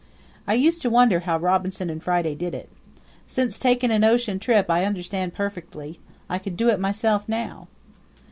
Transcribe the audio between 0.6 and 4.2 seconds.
to wonder how Robinson and Friday did it. Since taking an